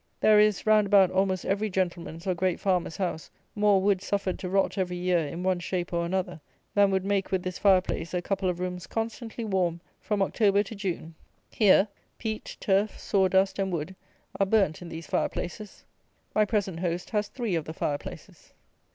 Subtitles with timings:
[0.19, 4.49] There is, round about almost every gentleman's or great farmer's house, more wood suffered to
[4.49, 6.41] rot every year, in one shape or another,
[6.73, 10.63] than would make (with this fire place) a couple of rooms constantly warm, from October
[10.63, 11.13] to June.
[11.51, 11.87] Here,
[12.17, 13.95] peat, turf, saw dust, and wood,
[14.39, 15.85] are burnt in these fire places.
[16.33, 18.53] My present host has three of the fire places.